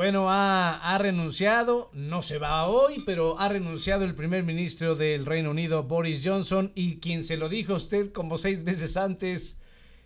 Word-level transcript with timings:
Bueno, 0.00 0.28
ha, 0.30 0.96
renunciado, 0.96 1.90
no 1.92 2.22
se 2.22 2.38
va 2.38 2.64
hoy, 2.64 3.02
pero 3.04 3.38
ha 3.38 3.50
renunciado 3.50 4.06
el 4.06 4.14
primer 4.14 4.44
ministro 4.44 4.94
del 4.94 5.26
Reino 5.26 5.50
Unido, 5.50 5.82
Boris 5.82 6.22
Johnson, 6.24 6.72
y 6.74 7.00
quien 7.00 7.22
se 7.22 7.36
lo 7.36 7.50
dijo 7.50 7.74
a 7.74 7.76
usted 7.76 8.10
como 8.10 8.38
seis 8.38 8.64
meses 8.64 8.96
antes 8.96 9.58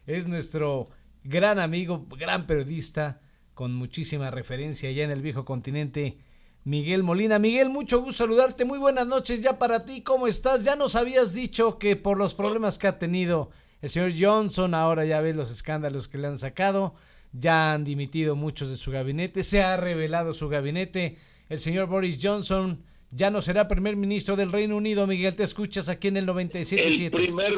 es 0.09 0.27
nuestro 0.27 0.89
gran 1.23 1.61
amigo, 1.61 2.09
gran 2.19 2.49
periodista, 2.49 3.21
con 3.55 3.73
muchísima 3.73 4.33
referencia 4.33 4.89
allá 4.89 5.05
en 5.05 5.13
el 5.13 5.23
viejo 5.23 5.45
continente, 5.45 6.19
Miguel 6.65 7.05
Molina. 7.05 7.39
Miguel, 7.39 7.71
mucho 7.71 8.01
gusto 8.01 8.25
saludarte, 8.25 8.65
muy 8.65 8.81
buenas 8.81 9.07
noches 9.07 9.43
ya 9.43 9.61
para 9.61 9.85
ti, 9.85 10.03
¿cómo 10.03 10.27
estás? 10.27 10.65
Ya 10.65 10.75
nos 10.75 10.97
habías 10.97 11.35
dicho 11.35 11.79
que 11.79 11.95
por 11.95 12.19
los 12.19 12.35
problemas 12.35 12.79
que 12.79 12.89
ha 12.89 12.99
tenido 12.99 13.51
el 13.81 13.91
señor 13.91 14.11
Johnson, 14.19 14.75
ahora 14.75 15.05
ya 15.05 15.21
ves 15.21 15.37
los 15.37 15.53
escándalos 15.53 16.09
que 16.09 16.19
le 16.19 16.27
han 16.27 16.39
sacado 16.39 16.97
ya 17.35 17.73
han 17.73 17.85
dimitido 17.85 18.37
muchos 18.37 18.71
de 18.71 18.77
su 18.77 18.91
gabinete, 18.91 19.45
se 19.45 19.63
ha 19.63 19.77
revelado 19.77 20.33
su 20.33 20.49
gabinete. 20.49 21.19
El 21.49 21.61
señor 21.61 21.89
Boris 21.89 22.19
Johnson 22.23 22.83
ya 23.11 23.31
no 23.31 23.43
será 23.43 23.69
primer 23.69 23.97
ministro 23.97 24.37
del 24.37 24.53
Reino 24.53 24.77
Unido. 24.77 25.07
Miguel, 25.07 25.35
te 25.35 25.43
escuchas 25.43 25.89
aquí 25.89 26.09
en 26.09 26.17
el 26.17 26.27
97.7. 26.27 27.05
El 27.05 27.11
primer, 27.11 27.53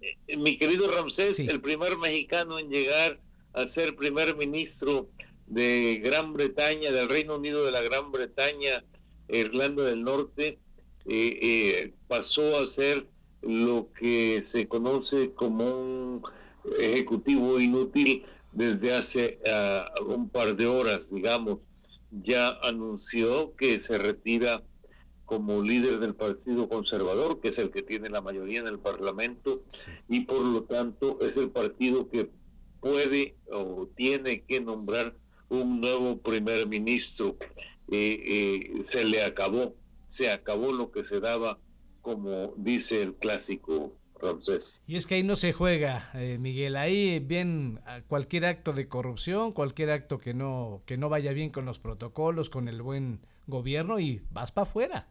eh, 0.00 0.36
mi 0.36 0.58
querido 0.58 0.90
Ramsés, 0.90 1.38
el 1.38 1.60
primer 1.60 1.96
mexicano 1.98 2.58
en 2.58 2.68
llegar 2.68 3.20
a 3.52 3.66
ser 3.66 3.96
primer 3.96 4.36
ministro 4.36 5.08
de 5.46 6.00
Gran 6.04 6.32
Bretaña, 6.32 6.90
del 6.90 7.08
Reino 7.08 7.36
Unido 7.36 7.64
de 7.64 7.72
la 7.72 7.80
Gran 7.80 8.10
Bretaña, 8.12 8.84
Irlanda 9.28 9.84
del 9.84 10.02
Norte, 10.02 10.58
eh, 11.06 11.38
eh, 11.40 11.94
pasó 12.08 12.58
a 12.58 12.66
ser 12.66 13.06
lo 13.40 13.90
que 13.92 14.42
se 14.42 14.66
conoce 14.66 15.32
como 15.32 15.64
un 15.64 16.22
ejecutivo 16.78 17.60
inútil 17.60 18.24
desde 18.52 18.94
hace 18.94 19.38
ah, 19.50 19.92
un 20.06 20.28
par 20.28 20.56
de 20.56 20.66
horas, 20.66 21.10
digamos, 21.10 21.58
ya 22.10 22.58
anunció 22.62 23.54
que 23.54 23.80
se 23.80 23.98
retira 23.98 24.62
como 25.24 25.62
líder 25.62 25.98
del 25.98 26.14
Partido 26.14 26.70
Conservador, 26.70 27.40
que 27.40 27.48
es 27.48 27.58
el 27.58 27.70
que 27.70 27.82
tiene 27.82 28.08
la 28.08 28.22
mayoría 28.22 28.60
en 28.60 28.66
el 28.66 28.78
Parlamento, 28.78 29.62
y 30.08 30.20
por 30.20 30.40
lo 30.40 30.62
tanto 30.64 31.18
es 31.20 31.36
el 31.36 31.50
partido 31.50 32.08
que 32.08 32.30
puede 32.80 33.36
o 33.52 33.88
tiene 33.94 34.42
que 34.42 34.62
nombrar 34.62 35.14
un 35.50 35.82
nuevo 35.82 36.18
primer 36.18 36.66
ministro. 36.66 37.36
Eh, 37.90 38.20
eh, 38.24 38.82
se 38.84 39.04
le 39.04 39.22
acabó, 39.22 39.74
se 40.06 40.30
acabó 40.30 40.72
lo 40.72 40.90
que 40.90 41.04
se 41.04 41.20
daba, 41.20 41.58
como 42.00 42.54
dice 42.56 43.02
el 43.02 43.14
clásico 43.14 43.97
y 44.86 44.96
es 44.96 45.06
que 45.06 45.16
ahí 45.16 45.22
no 45.22 45.36
se 45.36 45.52
juega, 45.52 46.10
eh, 46.14 46.38
Miguel, 46.38 46.76
ahí 46.76 47.18
bien 47.20 47.80
cualquier 48.08 48.46
acto 48.46 48.72
de 48.72 48.88
corrupción, 48.88 49.52
cualquier 49.52 49.90
acto 49.90 50.18
que 50.18 50.34
no, 50.34 50.82
que 50.86 50.96
no 50.96 51.08
vaya 51.08 51.32
bien 51.32 51.50
con 51.50 51.64
los 51.64 51.78
protocolos, 51.78 52.50
con 52.50 52.68
el 52.68 52.82
buen 52.82 53.20
gobierno 53.46 54.00
y 54.00 54.22
vas 54.30 54.52
para 54.52 54.68
afuera. 54.68 55.08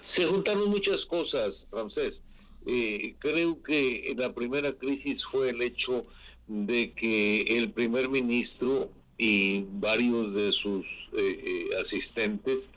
Se 0.00 0.24
juntaron 0.24 0.70
muchas 0.70 1.06
cosas, 1.06 1.66
Ramsés. 1.72 2.22
Eh, 2.66 3.16
creo 3.18 3.62
que 3.62 4.14
la 4.16 4.32
primera 4.34 4.72
crisis 4.72 5.24
fue 5.24 5.50
el 5.50 5.60
hecho 5.62 6.06
de 6.46 6.92
que 6.92 7.42
el 7.42 7.72
primer 7.72 8.08
ministro 8.08 8.90
y 9.16 9.64
varios 9.72 10.34
de 10.34 10.52
sus 10.52 10.86
eh, 11.16 11.70
asistentes 11.80 12.70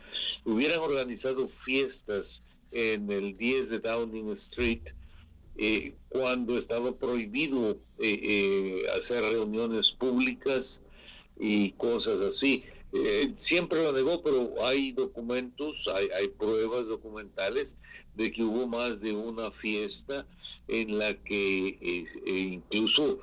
hubieran 0.45 0.79
organizado 0.79 1.47
fiestas 1.49 2.43
en 2.71 3.11
el 3.11 3.37
10 3.37 3.69
de 3.69 3.79
Downing 3.79 4.29
Street, 4.31 4.81
eh, 5.57 5.95
cuando 6.09 6.57
estaba 6.57 6.95
prohibido 6.95 7.71
eh, 7.99 8.19
eh, 8.21 8.81
hacer 8.95 9.23
reuniones 9.23 9.91
públicas 9.91 10.81
y 11.39 11.71
cosas 11.71 12.21
así. 12.21 12.63
siempre 13.35 13.83
lo 13.83 13.91
negó, 13.91 14.23
pero 14.23 14.53
hay 14.63 14.91
documentos, 14.91 15.87
hay, 15.93 16.07
hay 16.17 16.27
pruebas 16.29 16.87
documentales 16.87 17.75
de 18.15 18.31
que 18.31 18.43
hubo 18.43 18.65
más 18.65 19.01
de 19.01 19.13
una 19.13 19.51
fiesta 19.51 20.25
en 20.67 20.97
la 20.97 21.13
que 21.13 22.05
incluso 22.25 23.19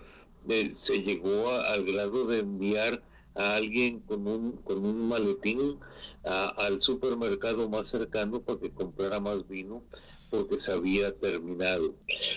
se 0.73 1.03
llegó 1.03 1.51
al 1.51 1.85
grado 1.85 2.27
de 2.27 2.41
enviar 2.41 3.03
a 3.35 3.57
alguien 3.57 4.01
con 4.01 4.27
un, 4.27 4.53
con 4.59 4.85
un 4.85 5.09
maletín 5.09 5.79
al 6.25 6.81
supermercado 6.81 7.69
más 7.69 7.89
cercano 7.89 8.41
para 8.41 8.59
que 8.59 8.71
comprara 8.71 9.21
más 9.21 9.47
vino 9.47 9.83
porque 10.31 10.59
se 10.59 10.73
había 10.73 11.15
terminado. 11.15 11.95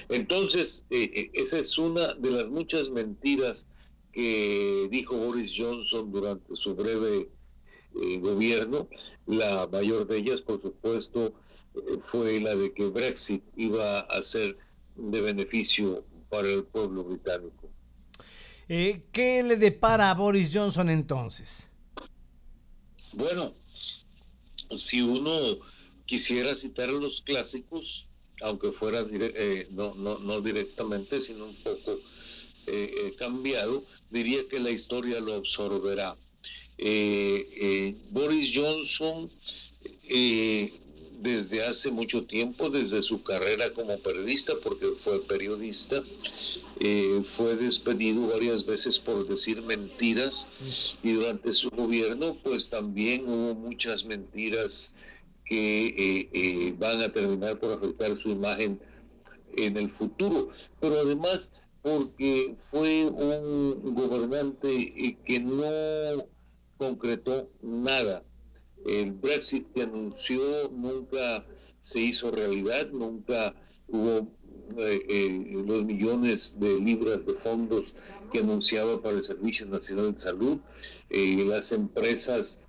Entonces, 0.10 0.84
eh, 0.90 1.10
eh, 1.14 1.32
esa 1.34 1.60
es 1.60 1.78
una 1.78 2.14
de 2.16 2.32
las 2.32 2.48
muchas 2.48 2.90
mentiras 2.90 3.66
que 4.12 4.88
dijo 4.92 5.16
Boris 5.16 5.54
Johnson 5.56 6.12
durante 6.12 6.56
su 6.56 6.76
breve 6.76 7.30
eh, 7.96 8.20
gobierno. 8.20 8.90
La 9.26 9.68
mayor 9.68 10.08
de 10.08 10.18
ellas, 10.18 10.42
por 10.42 10.62
supuesto, 10.62 11.34
fue 12.02 12.40
la 12.42 12.56
de 12.56 12.74
que 12.74 12.88
Brexit 12.88 13.44
iba 13.56 14.00
a 14.00 14.22
ser 14.22 14.58
de 14.96 15.22
beneficio 15.22 16.04
para 16.30 16.50
el 16.50 16.64
pueblo 16.64 17.04
británico. 17.04 17.70
Eh, 18.70 19.04
¿Qué 19.14 19.44
le 19.44 19.56
depara 19.56 20.12
a 20.12 20.14
Boris 20.14 20.52
Johnson 20.54 20.90
entonces? 20.90 21.70
Bueno, 23.14 23.54
si 24.72 25.02
uno 25.02 25.60
quisiera 26.06 26.54
citar 26.54 26.90
los 26.90 27.22
clásicos, 27.22 28.06
aunque 28.42 28.72
fuera 28.72 29.06
eh, 29.10 29.68
no, 29.72 29.96
no, 29.96 30.20
no, 30.20 30.42
directamente, 30.42 31.22
sino 31.22 31.46
un 31.46 31.56
poco 31.56 32.00
eh, 32.68 33.16
cambiado, 33.18 33.86
diría 34.10 34.48
que 34.50 34.60
la 34.60 34.72
historia 34.72 35.22
lo 35.22 35.36
absorberá. 35.36 36.18
Boris 38.12 38.52
Johnson 38.54 39.32
desde 41.20 41.66
hace 41.66 41.92
mucho 41.92 42.26
tiempo, 42.26 42.70
desde 42.70 43.02
su 43.02 43.24
carrera 43.24 43.74
como 43.74 43.98
periodista, 44.00 44.54
porque 44.64 44.94
fue 45.00 45.22
periodista, 45.26 46.04
eh, 46.80 47.24
fue 47.28 47.56
despedido 47.56 48.28
varias 48.28 48.66
veces 48.66 49.00
por 49.00 49.28
decir 49.28 49.62
mentiras. 49.62 50.48
Y 51.04 51.14
durante 51.14 51.54
su 51.54 51.70
gobierno 51.70 52.38
pues 52.44 52.70
también 52.70 53.28
hubo 53.28 53.56
muchas 53.56 54.06
mentiras 54.06 54.92
que 55.46 55.88
eh, 55.88 56.30
eh, 56.34 56.76
van 56.78 57.02
a 57.02 57.12
terminar 57.12 57.60
por 57.60 57.72
afectar 57.72 58.18
su 58.18 58.30
imagen 58.30 58.80
en 59.56 59.78
el 59.78 59.90
futuro, 59.92 60.50
pero 60.80 61.00
además 61.00 61.52
porque 61.82 62.56
fue 62.70 63.06
un 63.06 63.96
gobernante 63.96 65.18
que 65.26 65.40
no 65.40 66.28
concretó 66.78 67.50
nada 67.62 68.24
el 68.86 69.12
Brexit 69.12 69.72
que 69.74 69.84
anunció 69.84 70.70
nunca 70.72 71.46
se 71.82 72.00
hizo 72.00 72.32
realidad, 72.32 72.90
nunca 72.92 73.56
hubo 73.88 74.28
eh, 74.78 75.06
eh, 75.10 75.64
los 75.66 75.86
millones 75.86 76.56
de 76.60 76.80
libras 76.80 77.26
de 77.26 77.34
fondos 77.36 77.94
que 78.32 78.40
anunciaba 78.40 79.02
para 79.02 79.18
el 79.18 79.24
Servicio 79.24 79.66
Nacional 79.66 80.14
de 80.14 80.20
Salud. 80.20 80.58
Eh, 81.10 81.46
las 81.48 81.72
empresas 81.72 82.60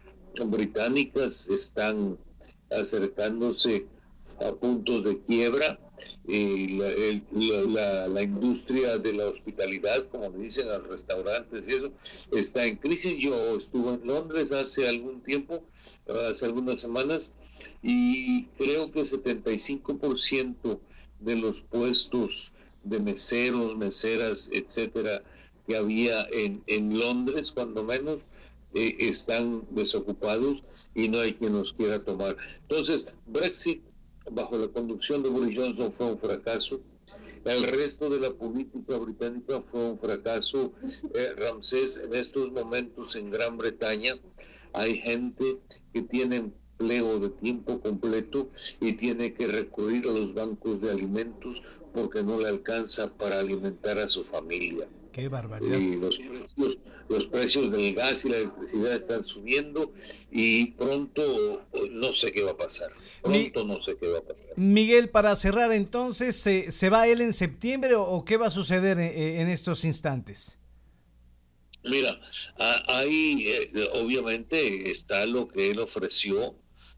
británicas 0.46 1.48
están 1.48 2.16
acercándose 2.70 3.86
a 4.40 4.52
puntos 4.52 5.04
de 5.04 5.18
quiebra. 5.22 5.80
La, 6.28 8.06
la, 8.06 8.22
industria 8.22 8.98
de 8.98 9.14
la 9.14 9.28
hospitalidad, 9.28 10.06
como 10.10 10.28
me 10.28 10.44
dicen, 10.44 10.68
los 10.68 10.86
restaurantes 10.86 11.66
y 11.66 11.70
eso, 11.72 11.90
está 12.32 12.66
en 12.66 12.76
crisis. 12.76 13.16
Yo 13.16 13.56
estuve 13.56 13.94
en 13.94 14.06
Londres 14.06 14.52
hace 14.52 14.86
algún 14.86 15.22
tiempo 15.22 15.64
hace 16.08 16.46
algunas 16.46 16.80
semanas 16.80 17.30
y 17.82 18.44
creo 18.56 18.90
que 18.90 19.00
el 19.00 19.06
75% 19.06 20.80
de 21.20 21.36
los 21.36 21.60
puestos 21.60 22.52
de 22.84 23.00
meseros, 23.00 23.76
meseras, 23.76 24.48
etcétera, 24.52 25.22
que 25.66 25.76
había 25.76 26.26
en, 26.32 26.62
en 26.66 26.98
Londres, 26.98 27.52
cuando 27.52 27.84
menos, 27.84 28.18
eh, 28.74 28.96
están 29.00 29.66
desocupados 29.70 30.62
y 30.94 31.08
no 31.08 31.20
hay 31.20 31.34
quien 31.34 31.52
los 31.52 31.72
quiera 31.72 32.02
tomar. 32.04 32.36
Entonces, 32.62 33.06
Brexit, 33.26 33.82
bajo 34.30 34.58
la 34.58 34.68
conducción 34.68 35.22
de 35.22 35.28
Boris 35.28 35.56
Johnson, 35.56 35.92
fue 35.92 36.06
un 36.12 36.18
fracaso. 36.18 36.80
El 37.44 37.64
resto 37.64 38.10
de 38.10 38.20
la 38.20 38.30
política 38.30 38.96
británica 38.98 39.62
fue 39.70 39.90
un 39.90 39.98
fracaso. 39.98 40.72
Eh, 41.14 41.34
Ramsés, 41.36 41.96
en 41.96 42.14
estos 42.14 42.50
momentos 42.52 43.16
en 43.16 43.30
Gran 43.30 43.56
Bretaña, 43.56 44.14
hay 44.72 44.96
gente 44.96 45.58
que 45.92 46.02
tiene 46.02 46.36
empleo 46.36 47.18
de 47.18 47.30
tiempo 47.30 47.80
completo 47.80 48.50
y 48.80 48.92
tiene 48.92 49.34
que 49.34 49.46
recurrir 49.46 50.06
a 50.06 50.12
los 50.12 50.34
bancos 50.34 50.80
de 50.80 50.90
alimentos 50.90 51.62
porque 51.92 52.22
no 52.22 52.38
le 52.38 52.48
alcanza 52.48 53.12
para 53.16 53.40
alimentar 53.40 53.98
a 53.98 54.08
su 54.08 54.24
familia. 54.24 54.86
Qué 55.12 55.28
barbaridad. 55.28 55.76
Y 55.78 55.96
los 55.96 56.16
precios, 56.16 56.78
los 57.08 57.26
precios 57.26 57.72
del 57.72 57.94
gas 57.94 58.24
y 58.24 58.28
la 58.28 58.36
electricidad 58.36 58.92
están 58.92 59.24
subiendo 59.24 59.92
y 60.30 60.66
pronto 60.72 61.66
no 61.90 62.12
sé 62.12 62.30
qué 62.30 62.44
va 62.44 62.52
a 62.52 62.56
pasar. 62.56 62.92
Pronto 63.22 63.64
no 63.64 63.80
sé 63.82 63.96
qué 63.96 64.08
va 64.08 64.18
a 64.18 64.22
pasar. 64.22 64.44
Miguel, 64.56 65.08
para 65.08 65.34
cerrar 65.34 65.72
entonces, 65.72 66.36
¿se, 66.36 66.70
se 66.70 66.90
va 66.90 67.08
él 67.08 67.20
en 67.20 67.32
septiembre 67.32 67.94
o, 67.96 68.24
qué 68.24 68.36
va 68.36 68.46
a 68.46 68.50
suceder 68.50 68.98
en 69.00 69.48
estos 69.48 69.84
instantes? 69.84 70.57
Mira, 71.84 72.20
ahí 72.88 73.46
eh, 73.46 73.88
obviamente 73.94 74.90
está 74.90 75.26
lo 75.26 75.48
que 75.48 75.70
él 75.70 75.78
ofreció 75.78 76.56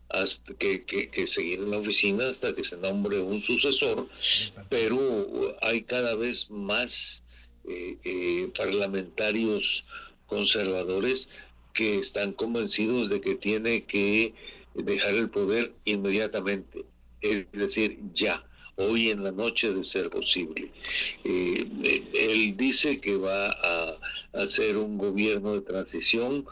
hasta 0.09 0.55
que, 0.55 0.85
que, 0.85 1.27
seguir 1.27 1.61
en 1.61 1.71
la 1.71 1.79
oficina 1.79 2.29
hasta 2.29 2.55
que 2.55 2.65
se 2.65 2.77
nombre 2.77 3.21
un 3.21 3.41
sucesor, 3.41 4.09
pero 4.69 5.57
hay 5.63 5.83
cada 5.83 6.17
vez 6.17 6.51
más 6.51 7.23
eh, 7.65 7.99
eh, 8.05 8.51
parlamentarios 8.57 9.85
conservadores 10.27 11.29
que 11.73 11.99
están 11.99 12.33
convencidos 12.33 13.09
de 13.09 13.21
que 13.21 13.37
tiene 13.37 13.85
que 13.85 14.35
dejar 14.75 15.15
el 15.15 15.31
poder 15.31 15.75
inmediatamente, 15.85 16.85
es 17.21 17.51
decir, 17.53 18.01
ya 18.15 18.45
hoy 18.81 19.11
en 19.11 19.23
la 19.23 19.33
noche 19.33 19.73
de 19.73 19.85
ser 19.85 20.11
posible. 20.11 20.73
Eh, 21.25 21.67
él 22.15 22.57
dice 22.57 23.01
que 23.01 23.17
va 23.17 23.47
a 23.47 23.99
hacer 24.35 24.77
un 24.77 24.99
gobierno 24.99 25.55
de 25.55 25.61
transición, 25.61 26.47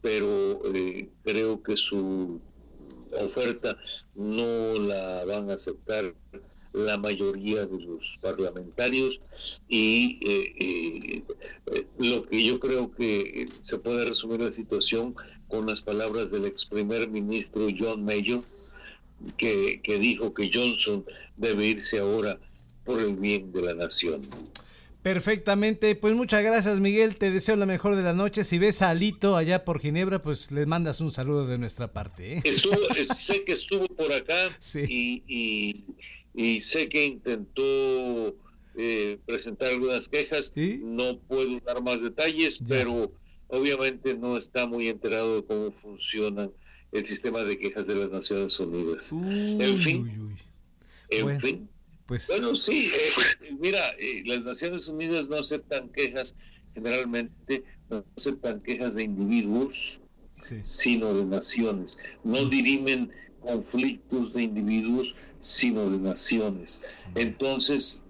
pero 0.00 0.62
eh, 0.74 1.08
creo 1.24 1.62
que 1.62 1.76
su 1.76 2.40
oferta 3.20 3.76
no 4.14 4.74
la 4.80 5.24
van 5.26 5.50
a 5.50 5.54
aceptar 5.54 6.14
la 6.72 6.96
mayoría 6.96 7.66
de 7.66 7.80
los 7.80 8.18
parlamentarios 8.22 9.20
y 9.68 10.18
eh, 10.26 11.22
lo 11.98 12.26
que 12.26 12.42
yo 12.42 12.58
creo 12.58 12.90
que 12.92 13.48
se 13.60 13.78
puede 13.78 14.06
resumir 14.06 14.40
la 14.40 14.52
situación 14.52 15.14
con 15.48 15.66
las 15.66 15.82
palabras 15.82 16.30
del 16.30 16.46
ex 16.46 16.64
primer 16.64 17.10
ministro 17.10 17.68
John 17.78 18.02
Mayor, 18.06 18.42
que, 19.36 19.80
dijo 20.00 20.34
que 20.34 20.50
Johnson 20.52 21.04
debe 21.36 21.66
irse 21.66 21.98
ahora 21.98 22.38
por 22.84 23.00
el 23.00 23.14
bien 23.16 23.52
de 23.52 23.62
la 23.62 23.74
nación. 23.74 24.28
Perfectamente, 25.02 25.96
pues 25.96 26.14
muchas 26.14 26.44
gracias 26.44 26.78
Miguel, 26.78 27.16
te 27.16 27.32
deseo 27.32 27.56
la 27.56 27.66
mejor 27.66 27.96
de 27.96 28.02
la 28.02 28.12
noche. 28.12 28.44
Si 28.44 28.58
ves 28.58 28.82
a 28.82 28.90
Alito 28.90 29.36
allá 29.36 29.64
por 29.64 29.80
Ginebra, 29.80 30.22
pues 30.22 30.52
le 30.52 30.64
mandas 30.64 31.00
un 31.00 31.10
saludo 31.10 31.46
de 31.46 31.58
nuestra 31.58 31.92
parte. 31.92 32.38
¿eh? 32.38 32.42
sé 33.16 33.42
que 33.44 33.52
estuvo 33.52 33.86
por 33.88 34.12
acá 34.12 34.56
y, 34.74 35.84
y, 36.34 36.62
sé 36.62 36.88
que 36.88 37.04
intentó 37.04 38.36
eh, 38.76 39.18
presentar 39.26 39.70
algunas 39.70 40.08
quejas. 40.08 40.52
No 40.54 41.18
puedo 41.18 41.58
dar 41.66 41.82
más 41.82 42.00
detalles, 42.00 42.60
pero 42.68 43.12
obviamente 43.48 44.14
no 44.14 44.38
está 44.38 44.68
muy 44.68 44.86
enterado 44.86 45.36
de 45.36 45.44
cómo 45.44 45.72
funcionan 45.72 46.52
el 46.92 47.06
sistema 47.06 47.42
de 47.42 47.58
quejas 47.58 47.86
de 47.86 47.94
las 47.94 48.10
Naciones 48.10 48.58
Unidas. 48.60 49.02
en 49.10 49.78
fin, 49.78 50.36
en 51.08 51.22
bueno, 51.24 51.40
fin. 51.40 51.68
Pues... 52.06 52.26
Bueno, 52.28 52.54
sí, 52.54 52.90
eh, 52.94 53.48
mira, 53.58 53.80
eh, 53.98 54.22
las 54.26 54.44
Naciones 54.44 54.86
Unidas 54.88 55.28
no 55.28 55.36
aceptan 55.36 55.88
quejas, 55.88 56.34
generalmente 56.74 57.64
no 57.88 58.04
aceptan 58.16 58.60
quejas 58.60 58.94
de 58.94 59.04
individuos, 59.04 59.98
sino 60.62 61.14
de 61.14 61.24
naciones. 61.24 61.98
No 62.24 62.44
dirimen 62.46 63.10
conflictos 63.40 64.32
de 64.34 64.42
individuos, 64.42 65.14
sino 65.40 65.88
de 65.88 65.98
naciones. 65.98 66.80
Entonces, 67.14 68.00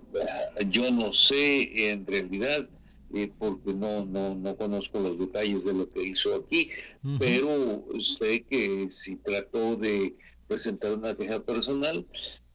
yo 0.68 0.90
no 0.90 1.12
sé 1.12 1.90
en 1.90 2.06
realidad 2.06 2.68
eh, 3.14 3.30
porque 3.38 3.74
no, 3.74 4.04
no, 4.04 4.34
no 4.34 4.56
conozco 4.56 5.00
los 5.00 5.18
detalles 5.18 5.64
de 5.64 5.74
lo 5.74 5.90
que 5.90 6.02
hizo 6.02 6.34
aquí, 6.34 6.70
pero 7.18 7.84
sé 8.00 8.42
que 8.42 8.88
si 8.90 9.16
trató 9.16 9.76
de 9.76 10.14
presentar 10.48 10.92
una 10.92 11.14
queja 11.14 11.40
personal, 11.40 12.06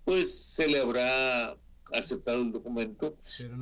pues 0.06 0.34
se 0.34 0.68
le 0.68 0.80
habrá 0.80 1.58
aceptado 1.94 2.42
el 2.42 2.52
documento, 2.52 3.16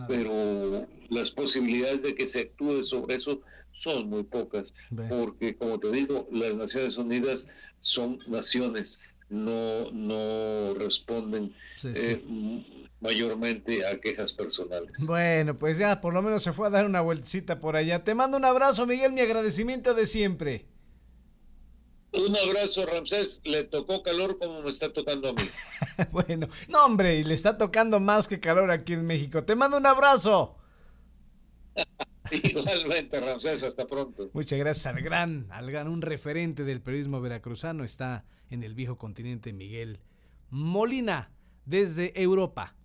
pero, 0.08 0.88
las 1.10 1.32
posibilidades 1.32 2.02
de 2.02 2.16
que 2.16 2.28
se 2.28 2.42
actúe 2.42 2.82
sobre 2.82 3.16
eso 3.16 3.42
son 3.72 4.10
muy 4.10 4.24
pocas, 4.24 4.74
porque 5.10 5.56
como 5.56 5.80
te 5.80 5.92
digo, 5.92 6.28
las 6.32 6.56
Naciones 6.56 6.98
Unidas 6.98 7.46
son 7.82 8.20
naciones, 8.28 9.00
no, 9.30 9.92
no 9.92 10.74
responden 10.76 11.54
eh, 11.84 12.24
mayormente 13.00 13.86
a 13.86 14.00
quejas 14.00 14.34
personales. 14.34 14.92
Bueno, 15.06 15.58
pues 15.58 15.78
ya 15.78 16.02
por 16.02 16.14
lo 16.14 16.22
menos 16.22 16.44
se 16.44 16.54
fue 16.54 16.68
a 16.68 16.72
dar 16.72 16.86
una 16.86 17.02
vueltecita 17.02 17.60
por 17.60 17.76
allá. 17.76 18.04
Te 18.04 18.16
mando 18.16 18.38
un 18.38 18.46
abrazo, 18.46 18.86
Miguel, 18.86 19.14
mi 19.14 19.22
agradecimiento 19.22 19.94
de 19.94 20.06
siempre. 20.06 20.66
Un 22.14 22.36
abrazo, 22.36 22.86
Ramsés. 22.86 23.42
Le 23.44 23.64
tocó 23.64 24.02
calor 24.02 24.40
como 24.40 24.62
me 24.62 24.70
está 24.70 24.92
tocando 24.94 25.30
a 25.30 25.34
mí. 25.34 25.44
bueno, 26.12 26.48
no, 26.70 26.86
hombre, 26.86 27.18
y 27.18 27.24
le 27.24 27.34
está 27.34 27.58
tocando 27.58 28.00
más 28.00 28.28
que 28.28 28.40
calor 28.40 28.72
aquí 28.72 28.94
en 28.94 29.06
México. 29.06 29.44
Te 29.44 29.56
mando 29.56 29.78
un 29.78 29.86
abrazo. 29.86 30.56
Igualmente, 32.44 33.20
Ramsés, 33.20 33.64
hasta 33.64 33.86
pronto. 33.86 34.30
Muchas 34.34 34.60
gracias 34.60 34.86
al 34.88 35.02
gran, 35.02 35.48
al 35.50 35.72
gran, 35.72 35.88
un 35.88 36.02
referente 36.02 36.64
del 36.64 36.82
periodismo 36.82 37.22
veracruzano. 37.22 37.84
Está 37.84 38.26
en 38.50 38.64
el 38.64 38.74
viejo 38.74 38.98
continente 38.98 39.54
Miguel 39.54 40.00
Molina, 40.50 41.32
desde 41.66 42.22
Europa. 42.22 42.76